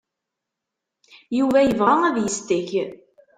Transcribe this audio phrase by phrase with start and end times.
[1.37, 2.69] Yuba yebɣa ad yesteg.